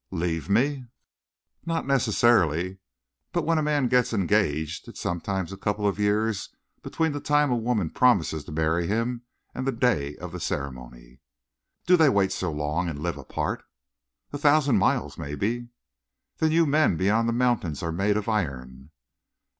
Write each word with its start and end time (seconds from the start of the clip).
"Leave 0.09 0.49
me?" 0.49 0.87
"Not 1.63 1.85
necessarily. 1.85 2.79
But 3.31 3.41
you, 3.41 3.45
when 3.45 3.57
a 3.59 3.61
man 3.61 3.87
gets 3.87 4.13
engaged, 4.13 4.87
it's 4.87 4.99
sometimes 4.99 5.53
a 5.53 5.57
couple 5.57 5.87
of 5.87 5.99
years 5.99 6.49
between 6.81 7.11
the 7.11 7.19
time 7.19 7.51
a 7.51 7.55
woman 7.55 7.91
promises 7.91 8.43
to 8.45 8.51
marry 8.51 8.87
him 8.87 9.21
and 9.53 9.67
the 9.67 9.71
day 9.71 10.15
of 10.15 10.31
the 10.31 10.39
ceremony." 10.39 11.19
"Do 11.85 11.97
they 11.97 12.09
wait 12.09 12.31
so 12.31 12.51
long, 12.51 12.89
and 12.89 13.03
live 13.03 13.15
apart?" 13.19 13.63
"A 14.33 14.39
thousand 14.39 14.79
miles, 14.79 15.19
maybe." 15.19 15.67
"Then 16.39 16.51
you 16.51 16.65
men 16.65 16.97
beyond 16.97 17.29
the 17.29 17.33
mountains 17.33 17.83
are 17.83 17.91
made 17.91 18.17
of 18.17 18.27
iron!" 18.27 18.89